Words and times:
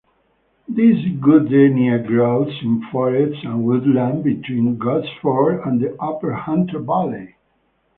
This 0.67 0.95
goodenia 1.19 2.03
grows 2.03 2.51
in 2.63 2.81
forest 2.91 3.43
and 3.43 3.63
woodland 3.63 4.23
between 4.23 4.79
Gosford 4.79 5.61
and 5.63 5.79
the 5.79 5.95
upper 6.01 6.33
Hunter 6.33 6.79
Valley. 6.79 7.35